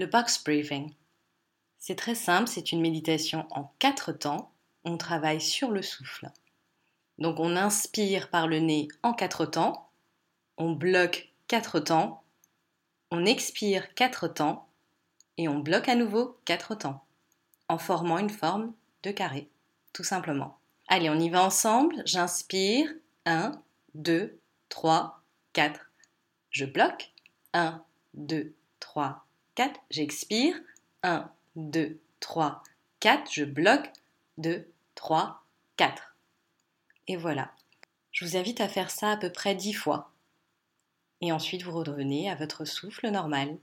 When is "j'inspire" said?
22.06-22.88